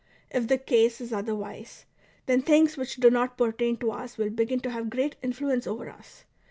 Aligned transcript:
If 0.31 0.47
the 0.47 0.57
case 0.57 0.99
is 0.99 1.13
other 1.13 1.35
wise, 1.35 1.85
then 2.25 2.41
things 2.41 2.75
w^hich 2.75 2.99
do 2.99 3.11
not 3.11 3.37
pertain 3.37 3.77
to 3.77 3.91
us 3.91 4.17
will 4.17 4.31
begin 4.31 4.59
to 4.61 4.71
have 4.71 4.89
great 4.89 5.15
influence 5.21 5.67
over 5.67 5.91
us. 5.91 6.23